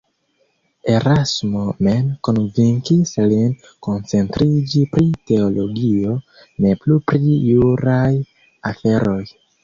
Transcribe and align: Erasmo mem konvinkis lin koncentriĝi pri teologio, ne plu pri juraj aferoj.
Erasmo 0.91 1.63
mem 1.87 2.05
konvinkis 2.27 3.11
lin 3.31 3.51
koncentriĝi 3.87 4.81
pri 4.95 5.05
teologio, 5.31 6.15
ne 6.65 6.73
plu 6.85 6.97
pri 7.11 7.37
juraj 7.51 8.11
aferoj. 8.71 9.19